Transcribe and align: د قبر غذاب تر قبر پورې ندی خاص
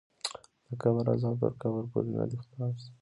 د 0.67 0.69
قبر 0.81 1.05
غذاب 1.13 1.35
تر 1.41 1.53
قبر 1.61 1.83
پورې 1.91 2.11
ندی 2.17 2.37
خاص 2.49 2.79